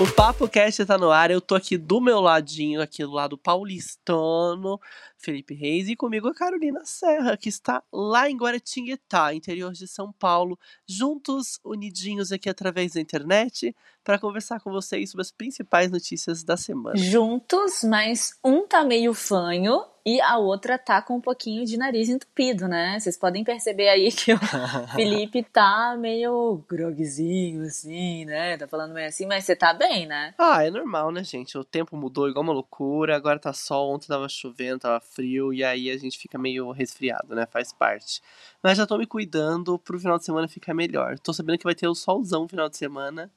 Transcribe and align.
O 0.00 0.06
Papo 0.14 0.48
Cast 0.48 0.86
tá 0.86 0.96
no 0.96 1.10
ar, 1.10 1.28
eu 1.28 1.40
tô 1.40 1.56
aqui 1.56 1.76
do 1.76 2.00
meu 2.00 2.20
ladinho, 2.20 2.80
aqui 2.80 3.02
do 3.02 3.10
lado 3.10 3.36
paulistano, 3.36 4.78
Felipe 5.16 5.54
Reis, 5.54 5.88
e 5.88 5.96
comigo 5.96 6.28
a 6.28 6.34
Carolina 6.34 6.82
Serra, 6.84 7.36
que 7.36 7.48
está 7.48 7.82
lá 7.92 8.30
em 8.30 8.36
Guaratinguetá, 8.36 9.34
interior 9.34 9.72
de 9.72 9.88
São 9.88 10.12
Paulo, 10.12 10.56
juntos, 10.86 11.58
unidinhos 11.64 12.30
aqui 12.30 12.48
através 12.48 12.92
da 12.92 13.00
internet, 13.00 13.74
para 14.04 14.20
conversar 14.20 14.60
com 14.60 14.70
vocês 14.70 15.10
sobre 15.10 15.22
as 15.22 15.32
principais 15.32 15.90
notícias 15.90 16.44
da 16.44 16.56
semana. 16.56 16.96
Juntos, 16.96 17.82
mas 17.82 18.38
um 18.44 18.68
tá 18.68 18.84
meio 18.84 19.12
fanho 19.12 19.84
e 20.08 20.22
a 20.22 20.38
outra 20.38 20.78
tá 20.78 21.02
com 21.02 21.16
um 21.16 21.20
pouquinho 21.20 21.66
de 21.66 21.76
nariz 21.76 22.08
entupido, 22.08 22.66
né? 22.66 22.98
Vocês 22.98 23.14
podem 23.18 23.44
perceber 23.44 23.90
aí 23.90 24.10
que 24.10 24.32
o 24.32 24.38
Felipe 24.96 25.42
tá 25.42 25.94
meio 25.98 26.64
grogzinho, 26.66 27.64
assim, 27.64 28.24
né? 28.24 28.56
Tá 28.56 28.66
falando 28.66 28.94
meio 28.94 29.06
assim, 29.06 29.26
mas 29.26 29.44
você 29.44 29.54
tá 29.54 29.74
bem, 29.74 30.06
né? 30.06 30.32
Ah, 30.38 30.64
é 30.64 30.70
normal, 30.70 31.12
né, 31.12 31.22
gente? 31.22 31.58
O 31.58 31.64
tempo 31.64 31.94
mudou 31.94 32.26
igual 32.26 32.42
uma 32.42 32.54
loucura, 32.54 33.14
agora 33.14 33.38
tá 33.38 33.52
sol, 33.52 33.92
ontem 33.92 34.08
tava 34.08 34.30
chovendo, 34.30 34.78
tava 34.78 34.98
frio, 34.98 35.52
e 35.52 35.62
aí 35.62 35.90
a 35.90 35.98
gente 35.98 36.18
fica 36.18 36.38
meio 36.38 36.70
resfriado, 36.70 37.34
né? 37.34 37.44
Faz 37.44 37.70
parte. 37.70 38.22
Mas 38.62 38.78
já 38.78 38.86
tô 38.86 38.96
me 38.96 39.06
cuidando 39.06 39.78
pro 39.78 40.00
final 40.00 40.16
de 40.16 40.24
semana 40.24 40.48
ficar 40.48 40.72
melhor. 40.72 41.18
Tô 41.18 41.34
sabendo 41.34 41.58
que 41.58 41.64
vai 41.64 41.74
ter 41.74 41.86
o 41.86 41.94
solzão 41.94 42.44
no 42.44 42.48
final 42.48 42.70
de 42.70 42.78
semana. 42.78 43.30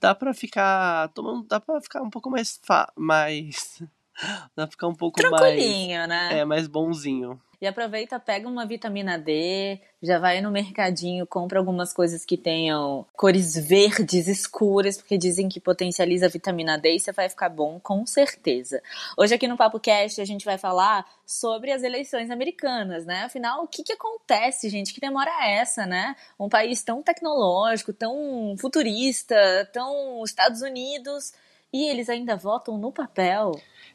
Dá 0.00 0.16
pra 0.16 0.34
ficar. 0.34 1.10
Tomando, 1.10 1.46
dá 1.46 1.60
pra 1.60 1.80
ficar 1.80 2.02
um 2.02 2.10
pouco 2.10 2.28
mais. 2.28 2.58
Fa 2.64 2.92
mais 2.96 3.80
pra 4.54 4.66
ficar 4.66 4.88
um 4.88 4.94
pouco 4.94 5.20
mais. 5.30 5.58
né? 6.06 6.38
É, 6.40 6.44
mais 6.44 6.66
bonzinho. 6.66 7.40
E 7.62 7.66
aproveita, 7.68 8.18
pega 8.18 8.48
uma 8.48 8.66
vitamina 8.66 9.16
D, 9.16 9.78
já 10.02 10.18
vai 10.18 10.40
no 10.40 10.50
mercadinho, 10.50 11.24
compra 11.24 11.60
algumas 11.60 11.92
coisas 11.92 12.24
que 12.24 12.36
tenham 12.36 13.06
cores 13.12 13.54
verdes 13.54 14.26
escuras, 14.26 14.96
porque 14.96 15.16
dizem 15.16 15.48
que 15.48 15.60
potencializa 15.60 16.26
a 16.26 16.28
vitamina 16.28 16.76
D 16.76 16.96
e 16.96 16.98
você 16.98 17.12
vai 17.12 17.28
ficar 17.28 17.48
bom, 17.48 17.78
com 17.78 18.04
certeza. 18.04 18.82
Hoje 19.16 19.32
aqui 19.32 19.46
no 19.46 19.56
Papo 19.56 19.78
Cast 19.78 20.20
a 20.20 20.24
gente 20.24 20.44
vai 20.44 20.58
falar 20.58 21.06
sobre 21.24 21.70
as 21.70 21.84
eleições 21.84 22.32
americanas, 22.32 23.06
né? 23.06 23.22
Afinal, 23.22 23.62
o 23.62 23.68
que, 23.68 23.84
que 23.84 23.92
acontece, 23.92 24.68
gente? 24.68 24.92
Que 24.92 25.00
demora 25.00 25.30
é 25.30 25.58
essa, 25.58 25.86
né? 25.86 26.16
Um 26.40 26.48
país 26.48 26.82
tão 26.82 27.00
tecnológico, 27.00 27.92
tão 27.92 28.56
futurista, 28.58 29.36
tão 29.72 30.24
Estados 30.24 30.62
Unidos, 30.62 31.32
e 31.72 31.88
eles 31.88 32.08
ainda 32.08 32.36
votam 32.36 32.76
no 32.76 32.92
papel. 32.92 33.52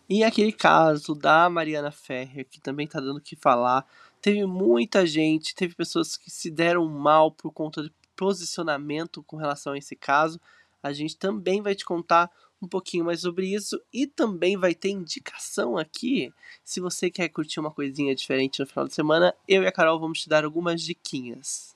E 0.09 0.23
aquele 0.23 0.51
caso 0.51 1.13
da 1.13 1.49
Mariana 1.49 1.91
Ferrer, 1.91 2.47
que 2.49 2.59
também 2.59 2.87
tá 2.87 2.99
dando 2.99 3.17
o 3.17 3.21
que 3.21 3.35
falar, 3.35 3.85
teve 4.21 4.45
muita 4.45 5.05
gente, 5.05 5.53
teve 5.53 5.75
pessoas 5.75 6.17
que 6.17 6.31
se 6.31 6.49
deram 6.49 6.87
mal 6.87 7.31
por 7.31 7.51
conta 7.51 7.83
de 7.83 7.91
posicionamento 8.15 9.21
com 9.23 9.37
relação 9.37 9.73
a 9.73 9.77
esse 9.77 9.95
caso. 9.95 10.39
A 10.81 10.91
gente 10.91 11.17
também 11.17 11.61
vai 11.61 11.75
te 11.75 11.85
contar 11.85 12.31
um 12.61 12.67
pouquinho 12.67 13.05
mais 13.05 13.21
sobre 13.21 13.53
isso 13.53 13.79
e 13.93 14.07
também 14.07 14.57
vai 14.57 14.73
ter 14.73 14.89
indicação 14.89 15.77
aqui. 15.77 16.33
Se 16.63 16.79
você 16.79 17.09
quer 17.09 17.29
curtir 17.29 17.59
uma 17.59 17.71
coisinha 17.71 18.15
diferente 18.15 18.59
no 18.59 18.65
final 18.65 18.87
de 18.87 18.95
semana, 18.95 19.33
eu 19.47 19.61
e 19.63 19.67
a 19.67 19.71
Carol 19.71 19.99
vamos 19.99 20.21
te 20.21 20.29
dar 20.29 20.43
algumas 20.43 20.81
diquinhas. 20.81 21.71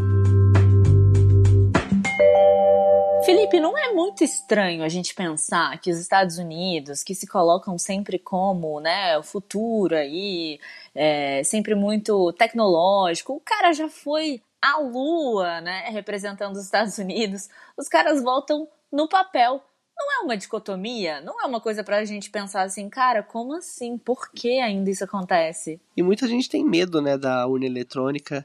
Felipe, 3.24 3.60
não 3.60 3.78
é 3.78 3.94
muito 3.94 4.24
estranho 4.24 4.84
a 4.84 4.90
gente 4.90 5.14
pensar 5.14 5.80
que 5.80 5.92
os 5.92 6.00
Estados 6.00 6.40
Unidos, 6.40 7.04
que 7.04 7.14
se 7.14 7.28
colocam 7.28 7.78
sempre 7.78 8.18
como 8.18 8.80
né, 8.80 9.16
o 9.18 9.24
futuro 9.24 9.96
aí, 9.96 10.59
é, 10.96 11.44
sempre 11.44 11.76
muito 11.76 12.34
tecnológico, 12.34 13.34
o 13.34 13.40
cara 13.40 13.74
já 13.74 13.88
foi 13.88 14.42
à 14.60 14.80
Lua, 14.80 15.62
né, 15.62 15.90
representando 15.90 16.56
os 16.56 16.64
Estados 16.64 16.98
Unidos, 16.98 17.48
os 17.78 17.88
caras 17.88 18.24
voltam 18.24 18.68
no 18.92 19.08
papel. 19.08 19.64
Não 19.96 20.20
é 20.20 20.24
uma 20.24 20.36
dicotomia? 20.36 21.22
Não 21.22 21.40
é 21.40 21.46
uma 21.46 21.62
coisa 21.62 21.84
pra 21.84 22.04
gente 22.06 22.31
pensar 22.31 22.64
assim, 22.64 22.90
cara, 22.90 23.22
como 23.22 23.54
assim? 23.54 24.00
Por 24.00 24.31
que 24.31 24.60
ainda 24.60 24.90
isso 24.90 25.04
acontece? 25.04 25.80
E 25.96 26.02
muita 26.02 26.28
gente 26.28 26.50
tem 26.50 26.66
medo, 26.66 27.00
né, 27.00 27.20
da 27.20 27.46
urna 27.46 27.68
eletrônica 27.68 28.44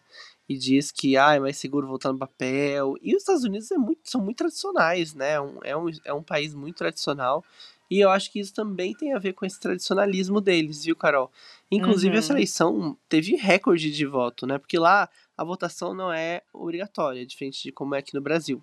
e 0.48 0.56
diz 0.56 0.92
que 0.92 1.16
ah, 1.16 1.34
é 1.34 1.40
mais 1.40 1.56
seguro 1.56 1.86
voltar 1.86 2.12
no 2.12 2.18
papel. 2.18 2.96
E 3.02 3.14
os 3.14 3.22
Estados 3.22 3.44
Unidos 3.44 3.70
é 3.70 3.76
muito, 3.76 4.00
são 4.04 4.20
muito 4.20 4.38
tradicionais, 4.38 5.14
né? 5.14 5.32
É 5.32 5.40
um, 5.40 5.58
é, 5.64 5.76
um, 5.76 5.90
é 6.04 6.12
um 6.12 6.22
país 6.22 6.54
muito 6.54 6.76
tradicional. 6.76 7.44
E 7.90 8.00
eu 8.00 8.10
acho 8.10 8.32
que 8.32 8.40
isso 8.40 8.52
também 8.52 8.94
tem 8.94 9.12
a 9.12 9.18
ver 9.18 9.32
com 9.32 9.46
esse 9.46 9.60
tradicionalismo 9.60 10.40
deles, 10.40 10.84
viu, 10.84 10.96
Carol? 10.96 11.30
Inclusive, 11.70 12.12
uhum. 12.14 12.18
essa 12.18 12.32
eleição 12.32 12.98
teve 13.08 13.36
recorde 13.36 13.90
de 13.92 14.06
voto, 14.06 14.46
né? 14.46 14.58
Porque 14.58 14.78
lá 14.78 15.08
a 15.36 15.44
votação 15.44 15.94
não 15.94 16.12
é 16.12 16.42
obrigatória, 16.52 17.24
diferente 17.24 17.62
de 17.62 17.72
como 17.72 17.94
é 17.94 17.98
aqui 17.98 18.14
no 18.14 18.20
Brasil. 18.20 18.62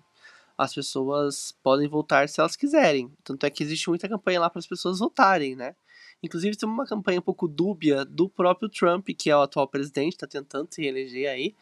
As 0.56 0.74
pessoas 0.74 1.54
podem 1.62 1.88
votar 1.88 2.28
se 2.28 2.38
elas 2.38 2.54
quiserem. 2.54 3.10
Tanto 3.24 3.44
é 3.44 3.50
que 3.50 3.62
existe 3.62 3.88
muita 3.88 4.08
campanha 4.08 4.40
lá 4.40 4.50
para 4.50 4.58
as 4.58 4.66
pessoas 4.66 4.98
votarem, 4.98 5.56
né? 5.56 5.74
Inclusive, 6.22 6.56
tem 6.56 6.68
uma 6.68 6.86
campanha 6.86 7.18
um 7.18 7.22
pouco 7.22 7.46
dúbia 7.46 8.04
do 8.04 8.28
próprio 8.28 8.68
Trump, 8.68 9.08
que 9.16 9.30
é 9.30 9.36
o 9.36 9.42
atual 9.42 9.68
presidente, 9.68 10.14
está 10.14 10.26
tentando 10.26 10.68
se 10.70 10.80
reeleger 10.82 11.30
aí. 11.30 11.54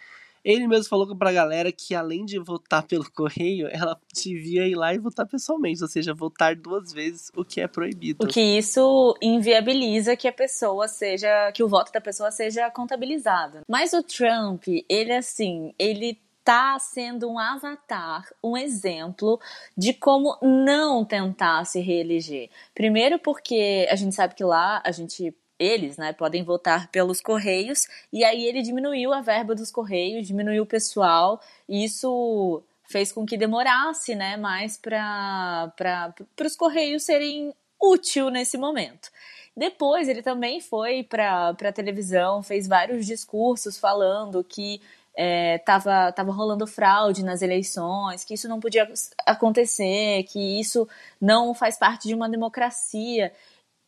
Ele 0.44 0.66
mesmo 0.66 0.88
falou 0.88 1.16
pra 1.16 1.32
galera 1.32 1.70
que 1.70 1.94
além 1.94 2.24
de 2.24 2.38
votar 2.38 2.82
pelo 2.82 3.08
correio, 3.12 3.68
ela 3.68 3.96
devia 4.12 4.66
ir 4.66 4.74
lá 4.74 4.92
e 4.92 4.98
votar 4.98 5.26
pessoalmente, 5.26 5.82
ou 5.82 5.88
seja, 5.88 6.12
votar 6.12 6.56
duas 6.56 6.92
vezes, 6.92 7.30
o 7.36 7.44
que 7.44 7.60
é 7.60 7.68
proibido. 7.68 8.24
O 8.24 8.28
que 8.28 8.40
isso 8.40 9.16
inviabiliza 9.22 10.16
que 10.16 10.26
a 10.26 10.32
pessoa 10.32 10.88
seja, 10.88 11.52
que 11.52 11.62
o 11.62 11.68
voto 11.68 11.92
da 11.92 12.00
pessoa 12.00 12.32
seja 12.32 12.68
contabilizado. 12.70 13.60
Mas 13.68 13.92
o 13.92 14.02
Trump, 14.02 14.64
ele 14.88 15.12
assim, 15.12 15.72
ele 15.78 16.18
está 16.42 16.76
sendo 16.80 17.30
um 17.30 17.38
avatar, 17.38 18.28
um 18.42 18.56
exemplo 18.56 19.40
de 19.76 19.94
como 19.94 20.36
não 20.42 21.04
tentar 21.04 21.64
se 21.64 21.80
reeleger. 21.80 22.50
Primeiro 22.74 23.18
porque 23.18 23.86
a 23.88 23.94
gente 23.94 24.14
sabe 24.14 24.34
que 24.34 24.44
lá 24.44 24.82
a 24.84 24.90
gente 24.90 25.34
eles, 25.58 25.96
né, 25.96 26.12
podem 26.12 26.42
votar 26.42 26.88
pelos 26.88 27.20
correios 27.20 27.86
e 28.12 28.24
aí 28.24 28.44
ele 28.44 28.62
diminuiu 28.62 29.12
a 29.12 29.20
verba 29.20 29.54
dos 29.54 29.70
correios, 29.70 30.26
diminuiu 30.26 30.64
o 30.64 30.66
pessoal, 30.66 31.40
e 31.68 31.84
isso 31.84 32.60
fez 32.88 33.12
com 33.12 33.24
que 33.24 33.36
demorasse, 33.36 34.16
né, 34.16 34.36
mais 34.36 34.76
para 34.76 35.72
para 35.76 36.46
os 36.46 36.56
correios 36.56 37.04
serem 37.04 37.54
útil 37.80 38.28
nesse 38.30 38.58
momento. 38.58 39.08
Depois 39.56 40.08
ele 40.08 40.22
também 40.22 40.60
foi 40.60 41.04
para 41.04 41.50
a 41.50 41.72
televisão, 41.72 42.42
fez 42.42 42.66
vários 42.66 43.06
discursos 43.06 43.78
falando 43.78 44.42
que 44.42 44.80
é, 45.14 45.58
tava, 45.58 46.12
rolando 46.28 46.66
fraude 46.66 47.24
nas 47.24 47.42
eleições, 47.42 48.24
que 48.24 48.34
isso 48.34 48.48
não 48.48 48.60
podia 48.60 48.90
acontecer, 49.26 50.24
que 50.24 50.60
isso 50.60 50.88
não 51.20 51.54
faz 51.54 51.78
parte 51.78 52.08
de 52.08 52.14
uma 52.14 52.28
democracia. 52.28 53.32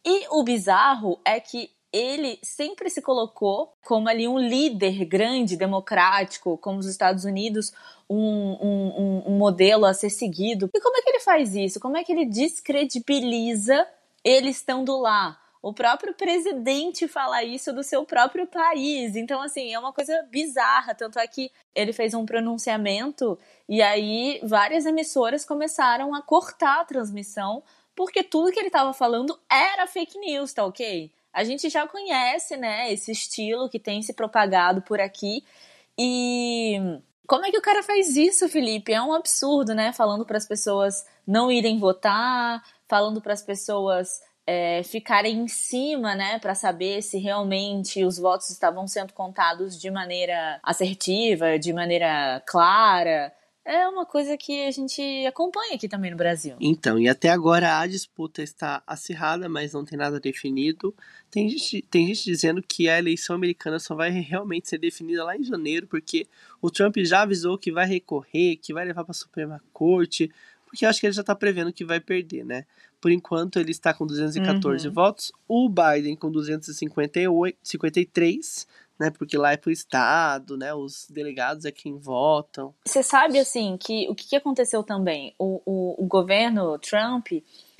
E 0.04 0.26
o 0.30 0.42
bizarro 0.42 1.18
é 1.24 1.40
que 1.40 1.70
ele 1.92 2.40
sempre 2.42 2.90
se 2.90 3.00
colocou 3.00 3.72
como 3.84 4.08
ali 4.08 4.26
um 4.26 4.38
líder 4.38 5.04
grande, 5.04 5.56
democrático, 5.56 6.58
como 6.58 6.80
os 6.80 6.86
Estados 6.86 7.24
Unidos, 7.24 7.72
um, 8.10 8.18
um, 8.18 9.22
um, 9.28 9.38
modelo 9.38 9.86
a 9.86 9.94
ser 9.94 10.10
seguido. 10.10 10.68
E 10.74 10.80
como 10.80 10.96
é 10.96 11.02
que 11.02 11.10
ele 11.10 11.20
faz 11.20 11.54
isso? 11.54 11.78
Como 11.78 11.96
é 11.96 12.02
que 12.02 12.10
ele 12.10 12.26
descredibiliza 12.26 13.86
eles 14.24 14.56
estando 14.56 14.98
lá? 14.98 15.38
O 15.64 15.72
próprio 15.72 16.12
presidente 16.12 17.08
fala 17.08 17.42
isso 17.42 17.72
do 17.72 17.82
seu 17.82 18.04
próprio 18.04 18.46
país. 18.46 19.16
Então, 19.16 19.40
assim, 19.40 19.72
é 19.72 19.78
uma 19.78 19.94
coisa 19.94 20.22
bizarra. 20.30 20.94
Tanto 20.94 21.18
é 21.18 21.26
que 21.26 21.50
ele 21.74 21.90
fez 21.90 22.12
um 22.12 22.26
pronunciamento 22.26 23.38
e 23.66 23.80
aí 23.80 24.38
várias 24.42 24.84
emissoras 24.84 25.42
começaram 25.42 26.14
a 26.14 26.20
cortar 26.20 26.82
a 26.82 26.84
transmissão 26.84 27.62
porque 27.96 28.22
tudo 28.22 28.52
que 28.52 28.58
ele 28.58 28.66
estava 28.66 28.92
falando 28.92 29.40
era 29.50 29.86
fake 29.86 30.18
news, 30.18 30.52
tá 30.52 30.66
ok? 30.66 31.10
A 31.32 31.42
gente 31.44 31.70
já 31.70 31.86
conhece, 31.86 32.58
né, 32.58 32.92
esse 32.92 33.10
estilo 33.10 33.70
que 33.70 33.78
tem 33.80 34.02
se 34.02 34.12
propagado 34.12 34.82
por 34.82 35.00
aqui. 35.00 35.42
E 35.98 36.76
como 37.26 37.46
é 37.46 37.50
que 37.50 37.56
o 37.56 37.62
cara 37.62 37.82
faz 37.82 38.18
isso, 38.18 38.50
Felipe? 38.50 38.92
É 38.92 39.00
um 39.00 39.14
absurdo, 39.14 39.74
né? 39.74 39.94
Falando 39.94 40.26
para 40.26 40.36
as 40.36 40.46
pessoas 40.46 41.06
não 41.26 41.50
irem 41.50 41.78
votar, 41.78 42.62
falando 42.86 43.22
para 43.22 43.32
as 43.32 43.42
pessoas 43.42 44.20
é, 44.46 44.82
em 45.26 45.48
cima, 45.48 46.14
né, 46.14 46.38
para 46.38 46.54
saber 46.54 47.02
se 47.02 47.18
realmente 47.18 48.04
os 48.04 48.18
votos 48.18 48.50
estavam 48.50 48.86
sendo 48.86 49.12
contados 49.12 49.80
de 49.80 49.90
maneira 49.90 50.60
assertiva, 50.62 51.58
de 51.58 51.72
maneira 51.72 52.42
clara. 52.46 53.32
é 53.64 53.88
uma 53.88 54.04
coisa 54.04 54.36
que 54.36 54.66
a 54.66 54.70
gente 54.70 55.00
acompanha 55.26 55.74
aqui 55.74 55.88
também 55.88 56.10
no 56.10 56.16
Brasil. 56.16 56.56
Então, 56.60 56.98
e 56.98 57.08
até 57.08 57.30
agora 57.30 57.78
a 57.78 57.86
disputa 57.86 58.42
está 58.42 58.82
acirrada, 58.86 59.48
mas 59.48 59.72
não 59.72 59.84
tem 59.84 59.96
nada 59.98 60.20
definido. 60.20 60.94
Tem 61.30 61.48
gente, 61.48 61.80
tem 61.82 62.06
gente 62.08 62.24
dizendo 62.24 62.62
que 62.62 62.88
a 62.88 62.98
eleição 62.98 63.34
americana 63.34 63.78
só 63.78 63.94
vai 63.94 64.10
realmente 64.10 64.68
ser 64.68 64.76
definida 64.76 65.24
lá 65.24 65.34
em 65.34 65.42
janeiro, 65.42 65.86
porque 65.86 66.26
o 66.60 66.70
Trump 66.70 66.98
já 66.98 67.22
avisou 67.22 67.56
que 67.56 67.72
vai 67.72 67.86
recorrer, 67.86 68.56
que 68.56 68.74
vai 68.74 68.84
levar 68.84 69.04
para 69.04 69.12
a 69.12 69.14
Suprema 69.14 69.62
Corte, 69.72 70.30
porque 70.74 70.84
acho 70.84 71.00
que 71.00 71.06
ele 71.06 71.14
já 71.14 71.20
está 71.20 71.36
prevendo 71.36 71.72
que 71.72 71.84
vai 71.84 72.00
perder, 72.00 72.44
né? 72.44 72.66
Por 73.00 73.12
enquanto 73.12 73.60
ele 73.60 73.70
está 73.70 73.94
com 73.94 74.04
214 74.04 74.88
uhum. 74.88 74.92
votos, 74.92 75.30
o 75.46 75.68
Biden 75.68 76.16
com 76.16 76.28
253 76.30 78.66
né? 78.98 79.10
Porque 79.10 79.36
lá 79.36 79.52
é 79.52 79.56
pro 79.56 79.70
estado, 79.70 80.56
né? 80.56 80.72
Os 80.74 81.06
delegados 81.10 81.64
é 81.64 81.72
quem 81.72 81.96
votam. 81.96 82.74
Você 82.86 83.02
sabe 83.02 83.38
assim 83.38 83.76
que 83.76 84.08
o 84.08 84.14
que 84.14 84.36
aconteceu 84.36 84.82
também? 84.82 85.34
O, 85.38 85.60
o, 85.64 86.04
o 86.04 86.06
governo 86.06 86.78
Trump 86.78 87.28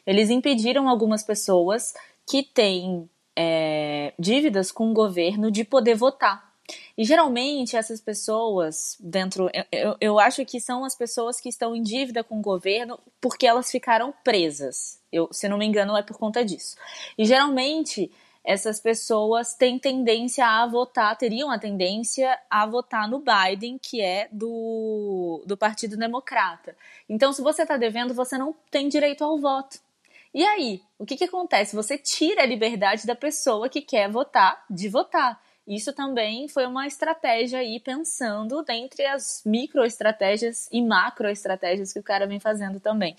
eles 0.07 0.31
impediram 0.31 0.89
algumas 0.89 1.23
pessoas 1.23 1.95
que 2.29 2.43
têm 2.43 3.09
é, 3.37 4.13
dívidas 4.19 4.71
com 4.71 4.91
o 4.91 4.95
governo 4.95 5.51
de 5.51 5.65
poder 5.65 5.95
votar. 5.95 6.54
E 6.97 7.05
geralmente 7.05 7.77
essas 7.77 8.01
pessoas 8.01 8.97
dentro, 9.01 9.51
eu, 9.71 9.97
eu 10.01 10.19
acho 10.19 10.45
que 10.45 10.61
são 10.61 10.85
as 10.85 10.95
pessoas 10.95 11.41
que 11.41 11.49
estão 11.49 11.75
em 11.75 11.83
dívida 11.83 12.25
com 12.25 12.39
o 12.39 12.43
governo 12.43 12.99
porque 13.21 13.47
elas 13.47 13.71
ficaram 13.71 14.15
presas. 14.25 15.01
Eu, 15.13 15.29
se 15.33 15.49
não 15.49 15.59
me 15.59 15.67
engano, 15.67 15.97
é 15.97 16.03
por 16.03 16.19
conta 16.19 16.45
disso. 16.45 16.77
E 17.19 17.25
geralmente 17.25 18.11
essas 18.45 18.79
pessoas 18.79 19.55
têm 19.55 19.79
tendência 19.79 20.47
a 20.47 20.67
votar, 20.67 21.17
teriam 21.17 21.51
a 21.51 21.59
tendência 21.59 22.39
a 22.51 22.67
votar 22.67 23.09
no 23.09 23.19
Biden, 23.21 23.79
que 23.79 24.03
é 24.03 24.29
do, 24.31 25.43
do 25.47 25.57
Partido 25.57 25.97
Democrata. 25.97 26.77
Então, 27.09 27.33
se 27.33 27.41
você 27.41 27.63
está 27.63 27.79
devendo, 27.79 28.13
você 28.13 28.37
não 28.37 28.55
tem 28.71 28.87
direito 28.87 29.25
ao 29.25 29.39
voto. 29.39 29.79
E 30.35 30.45
aí, 30.45 30.83
o 30.99 31.07
que, 31.07 31.17
que 31.17 31.25
acontece? 31.25 31.75
Você 31.75 31.97
tira 31.97 32.43
a 32.43 32.47
liberdade 32.47 33.07
da 33.07 33.15
pessoa 33.15 33.69
que 33.69 33.81
quer 33.81 34.11
votar 34.11 34.63
de 34.69 34.91
votar. 34.91 35.41
Isso 35.67 35.93
também 35.95 36.47
foi 36.47 36.67
uma 36.67 36.87
estratégia 36.87 37.61
aí 37.61 37.81
pensando 37.81 38.63
dentre 38.63 39.07
as 39.07 39.43
microestratégias 39.47 40.69
e 40.71 40.83
macroestratégias 40.83 41.93
que 41.93 41.99
o 41.99 42.03
cara 42.03 42.27
vem 42.27 42.39
fazendo 42.39 42.79
também. 42.79 43.17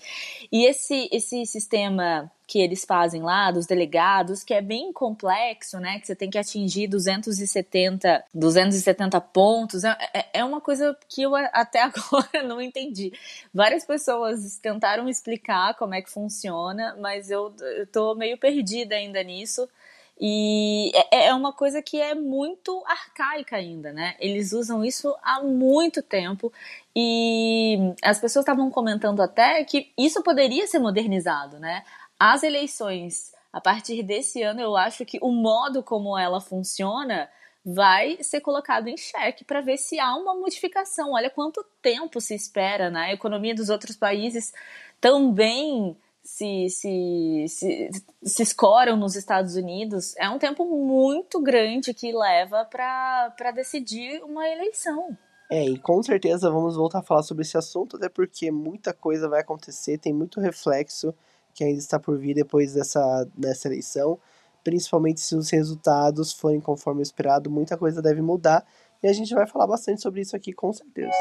E 0.52 0.64
esse, 0.64 1.08
esse 1.10 1.44
sistema 1.44 2.30
que 2.46 2.60
eles 2.60 2.84
fazem 2.84 3.22
lá, 3.22 3.50
dos 3.50 3.66
delegados, 3.66 4.44
que 4.44 4.54
é 4.54 4.62
bem 4.62 4.92
complexo, 4.92 5.80
né? 5.80 5.98
Que 5.98 6.06
você 6.06 6.14
tem 6.14 6.30
que 6.30 6.38
atingir 6.38 6.86
270, 6.86 8.24
270 8.32 9.20
pontos. 9.20 9.82
É, 9.82 9.96
é, 10.14 10.26
é 10.34 10.44
uma 10.44 10.60
coisa 10.60 10.96
que 11.08 11.22
eu 11.22 11.34
até 11.34 11.82
agora 11.82 12.44
não 12.44 12.62
entendi. 12.62 13.12
Várias 13.52 13.84
pessoas 13.84 14.56
tentaram 14.58 15.08
explicar 15.08 15.74
como 15.74 15.94
é 15.94 16.00
que 16.00 16.10
funciona, 16.10 16.96
mas 17.00 17.28
eu, 17.28 17.52
eu 17.60 17.86
tô 17.88 18.14
meio 18.14 18.38
perdida 18.38 18.94
ainda 18.94 19.20
nisso. 19.24 19.68
E 20.18 20.92
é, 21.12 21.26
é 21.26 21.34
uma 21.34 21.52
coisa 21.52 21.82
que 21.82 22.00
é 22.00 22.14
muito 22.14 22.82
arcaica 22.86 23.56
ainda, 23.56 23.92
né? 23.92 24.16
Eles 24.18 24.52
usam 24.52 24.84
isso 24.84 25.14
há 25.22 25.42
muito 25.42 26.02
tempo 26.02 26.52
e 26.94 27.94
as 28.02 28.18
pessoas 28.18 28.42
estavam 28.42 28.70
comentando 28.70 29.20
até 29.20 29.62
que 29.64 29.92
isso 29.98 30.22
poderia 30.22 30.66
ser 30.66 30.78
modernizado, 30.78 31.58
né? 31.58 31.84
As 32.18 32.42
eleições, 32.42 33.32
a 33.52 33.60
partir 33.60 34.02
desse 34.02 34.42
ano, 34.42 34.60
eu 34.60 34.74
acho 34.76 35.04
que 35.04 35.18
o 35.20 35.30
modo 35.30 35.82
como 35.82 36.16
ela 36.16 36.40
funciona 36.40 37.28
vai 37.62 38.22
ser 38.22 38.40
colocado 38.40 38.86
em 38.88 38.96
xeque 38.96 39.44
para 39.44 39.60
ver 39.60 39.76
se 39.76 39.98
há 39.98 40.14
uma 40.14 40.34
modificação. 40.34 41.12
Olha 41.12 41.28
quanto 41.28 41.66
tempo 41.82 42.20
se 42.20 42.34
espera, 42.34 42.88
né? 42.88 43.06
A 43.06 43.12
economia 43.12 43.54
dos 43.54 43.68
outros 43.68 43.96
países 43.96 44.54
também 44.98 45.96
se, 46.26 46.68
se, 46.68 47.46
se, 47.48 47.90
se 48.24 48.42
escoram 48.42 48.96
nos 48.96 49.14
Estados 49.14 49.54
Unidos, 49.54 50.16
é 50.16 50.28
um 50.28 50.40
tempo 50.40 50.64
muito 50.64 51.40
grande 51.40 51.94
que 51.94 52.12
leva 52.12 52.64
para 52.64 53.52
decidir 53.54 54.20
uma 54.24 54.48
eleição. 54.48 55.16
É, 55.48 55.64
e 55.64 55.78
com 55.78 56.02
certeza 56.02 56.50
vamos 56.50 56.74
voltar 56.74 56.98
a 56.98 57.02
falar 57.02 57.22
sobre 57.22 57.42
esse 57.42 57.56
assunto, 57.56 57.96
até 57.96 58.08
porque 58.08 58.50
muita 58.50 58.92
coisa 58.92 59.28
vai 59.28 59.40
acontecer, 59.40 59.98
tem 59.98 60.12
muito 60.12 60.40
reflexo 60.40 61.14
que 61.54 61.62
ainda 61.62 61.78
está 61.78 61.98
por 61.98 62.18
vir 62.18 62.34
depois 62.34 62.74
dessa, 62.74 63.24
dessa 63.32 63.68
eleição, 63.68 64.18
principalmente 64.64 65.20
se 65.20 65.36
os 65.36 65.48
resultados 65.50 66.32
forem 66.32 66.60
conforme 66.60 67.02
esperado, 67.02 67.48
muita 67.48 67.78
coisa 67.78 68.02
deve 68.02 68.20
mudar, 68.20 68.66
e 69.00 69.06
a 69.06 69.12
gente 69.12 69.32
vai 69.32 69.46
falar 69.46 69.68
bastante 69.68 70.02
sobre 70.02 70.22
isso 70.22 70.34
aqui 70.34 70.52
com 70.52 70.72
certeza. 70.72 71.16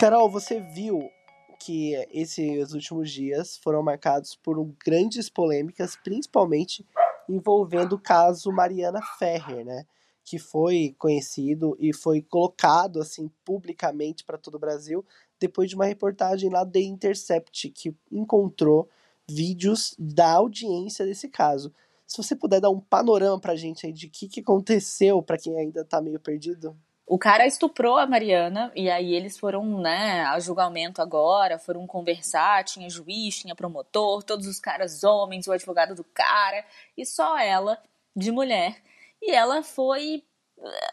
Carol, 0.00 0.30
você 0.30 0.58
viu 0.58 1.10
que 1.58 1.92
esses 2.10 2.72
últimos 2.72 3.10
dias 3.10 3.58
foram 3.58 3.82
marcados 3.82 4.34
por 4.34 4.56
grandes 4.82 5.28
polêmicas, 5.28 5.94
principalmente 5.94 6.86
envolvendo 7.28 7.96
o 7.96 8.00
caso 8.00 8.50
Mariana 8.50 9.02
Ferrer, 9.18 9.62
né? 9.62 9.84
Que 10.24 10.38
foi 10.38 10.96
conhecido 10.98 11.76
e 11.78 11.92
foi 11.92 12.22
colocado 12.22 12.98
assim 12.98 13.30
publicamente 13.44 14.24
para 14.24 14.38
todo 14.38 14.54
o 14.54 14.58
Brasil 14.58 15.04
depois 15.38 15.68
de 15.68 15.76
uma 15.76 15.84
reportagem 15.84 16.48
lá 16.48 16.64
The 16.64 16.80
Intercept 16.80 17.68
que 17.68 17.94
encontrou 18.10 18.88
vídeos 19.28 19.94
da 19.98 20.32
audiência 20.32 21.04
desse 21.04 21.28
caso. 21.28 21.74
Se 22.06 22.16
você 22.16 22.34
puder 22.34 22.62
dar 22.62 22.70
um 22.70 22.80
panorama 22.80 23.38
para 23.38 23.52
a 23.52 23.56
gente 23.56 23.84
aí 23.84 23.92
de 23.92 24.06
o 24.06 24.10
que, 24.10 24.28
que 24.28 24.40
aconteceu 24.40 25.22
para 25.22 25.36
quem 25.36 25.58
ainda 25.58 25.82
está 25.82 26.00
meio 26.00 26.18
perdido. 26.18 26.74
O 27.10 27.18
cara 27.18 27.44
estuprou 27.44 27.98
a 27.98 28.06
Mariana 28.06 28.70
e 28.72 28.88
aí 28.88 29.16
eles 29.16 29.36
foram, 29.36 29.80
né, 29.80 30.22
a 30.26 30.38
julgamento 30.38 31.02
agora, 31.02 31.58
foram 31.58 31.84
conversar, 31.84 32.62
tinha 32.62 32.88
juiz, 32.88 33.36
tinha 33.36 33.52
promotor, 33.52 34.22
todos 34.22 34.46
os 34.46 34.60
caras 34.60 35.02
homens, 35.02 35.48
o 35.48 35.52
advogado 35.52 35.92
do 35.92 36.04
cara 36.04 36.64
e 36.96 37.04
só 37.04 37.36
ela 37.36 37.82
de 38.14 38.30
mulher. 38.30 38.76
E 39.20 39.32
ela 39.32 39.60
foi 39.60 40.22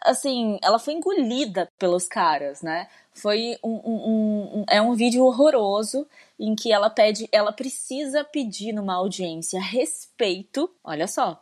assim, 0.02 0.58
ela 0.60 0.80
foi 0.80 0.94
engolida 0.94 1.68
pelos 1.78 2.08
caras, 2.08 2.62
né? 2.62 2.88
Foi 3.12 3.56
um, 3.62 3.80
um, 3.84 4.58
um, 4.58 4.64
é 4.68 4.82
um 4.82 4.94
vídeo 4.94 5.24
horroroso 5.24 6.04
em 6.36 6.56
que 6.56 6.72
ela 6.72 6.90
pede, 6.90 7.28
ela 7.30 7.52
precisa 7.52 8.24
pedir 8.24 8.72
numa 8.72 8.94
audiência 8.94 9.60
respeito, 9.60 10.68
olha 10.82 11.06
só, 11.06 11.40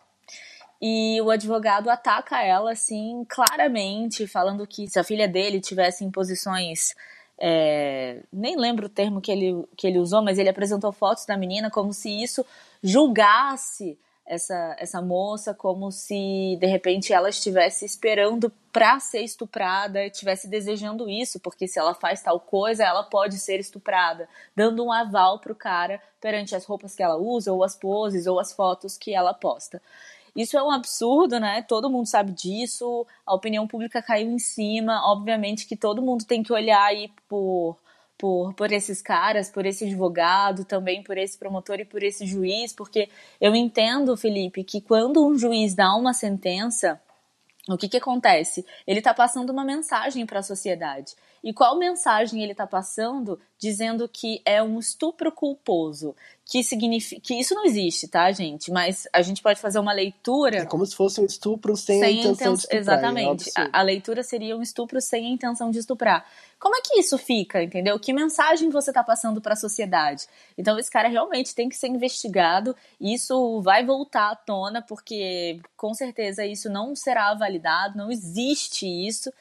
e 0.80 1.20
o 1.22 1.30
advogado 1.30 1.88
ataca 1.88 2.42
ela, 2.42 2.72
assim, 2.72 3.24
claramente, 3.28 4.26
falando 4.26 4.66
que 4.66 4.88
se 4.88 4.98
a 4.98 5.04
filha 5.04 5.26
dele 5.26 5.60
tivesse 5.60 6.04
em 6.04 6.10
posições. 6.10 6.94
É, 7.38 8.22
nem 8.32 8.56
lembro 8.56 8.86
o 8.86 8.90
termo 8.90 9.20
que 9.20 9.30
ele, 9.30 9.64
que 9.76 9.86
ele 9.86 9.98
usou, 9.98 10.22
mas 10.22 10.38
ele 10.38 10.48
apresentou 10.48 10.90
fotos 10.90 11.26
da 11.26 11.36
menina 11.36 11.70
como 11.70 11.92
se 11.92 12.10
isso 12.22 12.44
julgasse 12.82 13.98
essa, 14.26 14.76
essa 14.78 15.00
moça, 15.00 15.54
como 15.54 15.92
se 15.92 16.56
de 16.58 16.66
repente 16.66 17.12
ela 17.12 17.28
estivesse 17.28 17.84
esperando 17.84 18.52
para 18.72 18.98
ser 18.98 19.20
estuprada, 19.20 20.04
estivesse 20.04 20.48
desejando 20.48 21.08
isso, 21.08 21.38
porque 21.38 21.68
se 21.68 21.78
ela 21.78 21.94
faz 21.94 22.22
tal 22.22 22.40
coisa, 22.40 22.84
ela 22.84 23.04
pode 23.04 23.38
ser 23.38 23.60
estuprada, 23.60 24.28
dando 24.54 24.84
um 24.84 24.92
aval 24.92 25.38
pro 25.38 25.54
cara 25.54 26.02
perante 26.20 26.56
as 26.56 26.64
roupas 26.64 26.94
que 26.94 27.02
ela 27.02 27.16
usa, 27.16 27.52
ou 27.52 27.62
as 27.62 27.76
poses, 27.76 28.26
ou 28.26 28.40
as 28.40 28.52
fotos 28.52 28.98
que 28.98 29.14
ela 29.14 29.32
posta. 29.32 29.80
Isso 30.36 30.58
é 30.58 30.62
um 30.62 30.70
absurdo, 30.70 31.40
né? 31.40 31.62
Todo 31.62 31.88
mundo 31.88 32.06
sabe 32.06 32.30
disso, 32.30 33.06
a 33.24 33.34
opinião 33.34 33.66
pública 33.66 34.02
caiu 34.02 34.30
em 34.30 34.38
cima. 34.38 35.00
Obviamente 35.10 35.66
que 35.66 35.76
todo 35.76 36.02
mundo 36.02 36.26
tem 36.26 36.42
que 36.42 36.52
olhar 36.52 36.84
aí 36.84 37.10
por, 37.26 37.78
por, 38.18 38.52
por 38.52 38.70
esses 38.70 39.00
caras, 39.00 39.50
por 39.50 39.64
esse 39.64 39.84
advogado, 39.86 40.64
também 40.64 41.02
por 41.02 41.16
esse 41.16 41.38
promotor 41.38 41.80
e 41.80 41.86
por 41.86 42.02
esse 42.02 42.26
juiz, 42.26 42.72
porque 42.72 43.08
eu 43.40 43.56
entendo, 43.56 44.14
Felipe, 44.16 44.62
que 44.62 44.80
quando 44.80 45.26
um 45.26 45.38
juiz 45.38 45.74
dá 45.74 45.94
uma 45.94 46.12
sentença, 46.12 47.00
o 47.68 47.76
que, 47.76 47.88
que 47.88 47.96
acontece? 47.96 48.64
Ele 48.86 49.00
está 49.00 49.12
passando 49.12 49.50
uma 49.50 49.64
mensagem 49.64 50.24
para 50.24 50.38
a 50.38 50.42
sociedade. 50.42 51.14
E 51.42 51.52
qual 51.52 51.78
mensagem 51.78 52.42
ele 52.42 52.52
está 52.52 52.66
passando 52.66 53.40
dizendo 53.58 54.08
que 54.08 54.40
é 54.44 54.62
um 54.62 54.78
estupro 54.78 55.32
culposo? 55.32 56.14
Que 56.48 56.62
significa 56.62 57.20
que 57.20 57.34
isso 57.34 57.56
não 57.56 57.64
existe, 57.64 58.06
tá, 58.06 58.30
gente? 58.30 58.70
Mas 58.70 59.08
a 59.12 59.20
gente 59.20 59.42
pode 59.42 59.60
fazer 59.60 59.80
uma 59.80 59.92
leitura. 59.92 60.58
É 60.58 60.64
como 60.64 60.86
se 60.86 60.94
fosse 60.94 61.20
um 61.20 61.24
estupro 61.24 61.76
sem, 61.76 61.98
sem 61.98 62.08
a 62.08 62.10
intenção 62.12 62.52
inten... 62.52 62.54
de 62.54 62.60
estuprar. 62.60 62.76
É 62.76 62.80
Exatamente. 62.80 63.50
É 63.50 63.60
a, 63.62 63.70
a, 63.72 63.82
leitura 63.82 64.22
seria 64.22 64.56
um 64.56 64.62
estupro 64.62 65.00
sem 65.00 65.26
a 65.26 65.28
intenção 65.28 65.72
de 65.72 65.80
estuprar. 65.80 66.24
Como 66.56 66.76
é 66.76 66.80
que 66.80 67.00
isso 67.00 67.18
fica, 67.18 67.60
entendeu? 67.60 67.98
Que 67.98 68.12
mensagem 68.12 68.70
você 68.70 68.90
está 68.90 69.02
passando 69.02 69.40
para 69.40 69.54
a 69.54 69.56
sociedade? 69.56 70.26
Então 70.56 70.78
esse 70.78 70.88
cara 70.90 71.08
realmente 71.08 71.52
tem 71.52 71.68
que 71.68 71.74
ser 71.74 71.88
investigado. 71.88 72.76
Isso 73.00 73.60
vai 73.60 73.84
voltar 73.84 74.30
à 74.30 74.36
tona 74.36 74.80
porque 74.80 75.58
com 75.76 75.92
certeza 75.94 76.46
isso 76.46 76.70
não 76.70 76.94
será 76.94 77.34
validado. 77.34 77.98
Não 77.98 78.08
existe 78.08 78.86
isso. 78.86 79.32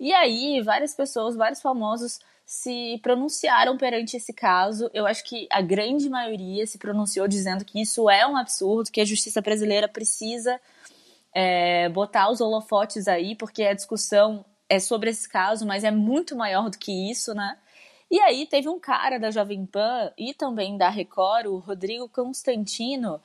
E 0.00 0.12
aí, 0.12 0.60
várias 0.62 0.94
pessoas, 0.94 1.36
vários 1.36 1.60
famosos 1.60 2.18
se 2.44 2.98
pronunciaram 3.02 3.76
perante 3.76 4.16
esse 4.16 4.32
caso. 4.32 4.90
Eu 4.92 5.06
acho 5.06 5.24
que 5.24 5.46
a 5.50 5.62
grande 5.62 6.08
maioria 6.08 6.66
se 6.66 6.78
pronunciou 6.78 7.26
dizendo 7.26 7.64
que 7.64 7.80
isso 7.80 8.08
é 8.10 8.26
um 8.26 8.36
absurdo, 8.36 8.90
que 8.90 9.00
a 9.00 9.04
justiça 9.04 9.40
brasileira 9.40 9.88
precisa 9.88 10.60
é, 11.34 11.88
botar 11.88 12.30
os 12.30 12.40
holofotes 12.40 13.08
aí, 13.08 13.34
porque 13.34 13.64
a 13.64 13.74
discussão 13.74 14.44
é 14.68 14.78
sobre 14.78 15.10
esse 15.10 15.28
caso, 15.28 15.66
mas 15.66 15.84
é 15.84 15.90
muito 15.90 16.36
maior 16.36 16.70
do 16.70 16.78
que 16.78 17.10
isso, 17.10 17.34
né? 17.34 17.58
E 18.10 18.20
aí 18.20 18.46
teve 18.46 18.68
um 18.68 18.78
cara 18.78 19.18
da 19.18 19.30
Jovem 19.30 19.66
Pan 19.66 20.12
e 20.16 20.32
também 20.34 20.76
da 20.76 20.88
Record, 20.88 21.46
o 21.46 21.58
Rodrigo 21.58 22.08
Constantino, 22.08 23.20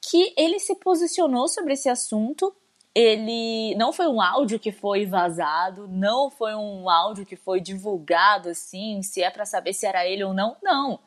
que 0.00 0.32
ele 0.36 0.60
se 0.60 0.76
posicionou 0.76 1.48
sobre 1.48 1.72
esse 1.72 1.88
assunto. 1.88 2.54
Ele 3.00 3.76
não 3.76 3.92
foi 3.92 4.08
um 4.08 4.20
áudio 4.20 4.58
que 4.58 4.72
foi 4.72 5.06
vazado, 5.06 5.86
não 5.86 6.28
foi 6.28 6.56
um 6.56 6.90
áudio 6.90 7.24
que 7.24 7.36
foi 7.36 7.60
divulgado 7.60 8.48
assim, 8.48 9.02
se 9.04 9.22
é 9.22 9.30
para 9.30 9.46
saber 9.46 9.72
se 9.72 9.86
era 9.86 10.04
ele 10.04 10.24
ou 10.24 10.34
não. 10.34 10.56
Não. 10.60 10.98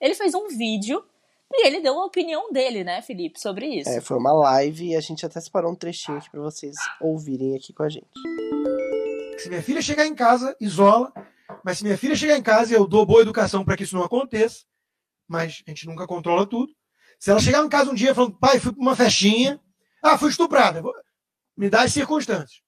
Ele 0.00 0.14
fez 0.14 0.32
um 0.32 0.46
vídeo 0.46 1.04
e 1.52 1.66
ele 1.66 1.80
deu 1.80 1.98
a 1.98 2.04
opinião 2.04 2.52
dele, 2.52 2.84
né, 2.84 3.02
Felipe, 3.02 3.40
sobre 3.40 3.66
isso. 3.66 3.90
É, 3.90 4.00
foi 4.00 4.16
uma 4.16 4.32
live 4.32 4.90
e 4.90 4.94
a 4.94 5.00
gente 5.00 5.26
até 5.26 5.40
separou 5.40 5.72
um 5.72 5.74
trechinho 5.74 6.18
aqui 6.18 6.30
para 6.30 6.40
vocês 6.40 6.76
ouvirem 7.00 7.56
aqui 7.56 7.72
com 7.72 7.82
a 7.82 7.88
gente. 7.88 8.06
Se 9.36 9.48
minha 9.48 9.60
filha 9.60 9.82
chegar 9.82 10.06
em 10.06 10.14
casa, 10.14 10.56
isola. 10.60 11.12
Mas 11.64 11.78
se 11.78 11.84
minha 11.84 11.98
filha 11.98 12.14
chegar 12.14 12.38
em 12.38 12.42
casa, 12.44 12.72
eu 12.72 12.86
dou 12.86 13.04
boa 13.04 13.22
educação 13.22 13.64
para 13.64 13.76
que 13.76 13.82
isso 13.82 13.96
não 13.96 14.04
aconteça. 14.04 14.62
Mas 15.26 15.64
a 15.66 15.70
gente 15.70 15.84
nunca 15.84 16.06
controla 16.06 16.46
tudo. 16.46 16.72
Se 17.18 17.28
ela 17.28 17.40
chegar 17.40 17.64
em 17.64 17.68
casa 17.68 17.90
um 17.90 17.94
dia 17.94 18.14
falando, 18.14 18.38
pai, 18.38 18.60
fui 18.60 18.70
para 18.70 18.80
uma 18.80 18.94
festinha. 18.94 19.60
Ah, 20.00 20.16
fui 20.16 20.30
estuprada. 20.30 20.80
Me 21.60 21.68
dá 21.68 21.82
as 21.82 21.92
circunstâncias. 21.92 22.62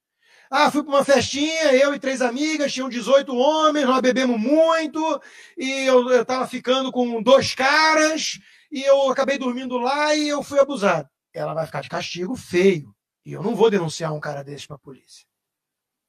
Ah, 0.51 0.71
fui 0.71 0.83
para 0.83 0.93
uma 0.93 1.03
festinha, 1.03 1.73
eu 1.73 1.95
e 1.95 1.99
três 1.99 2.21
amigas, 2.21 2.75
tinham 2.75 2.91
18 2.91 3.35
homens, 3.35 3.87
nós 3.87 4.03
bebemos 4.03 4.39
muito, 4.39 5.19
e 5.57 5.87
eu, 5.87 6.11
eu 6.11 6.27
tava 6.27 6.47
ficando 6.47 6.93
com 6.93 7.23
dois 7.23 7.55
caras, 7.55 8.39
e 8.71 8.83
eu 8.83 9.11
acabei 9.11 9.39
dormindo 9.39 9.79
lá 9.79 10.15
e 10.15 10.29
eu 10.29 10.43
fui 10.43 10.61
abusado. 10.61 11.09
Ela 11.33 11.55
vai 11.55 11.65
ficar 11.65 11.81
de 11.81 11.89
castigo 11.89 12.37
feio. 12.37 12.95
E 13.25 13.33
eu 13.33 13.43
não 13.43 13.57
vou 13.57 13.71
denunciar 13.71 14.13
um 14.13 14.21
cara 14.21 14.45
desse 14.45 14.67
para 14.67 14.77
a 14.77 14.79
polícia. 14.79 15.25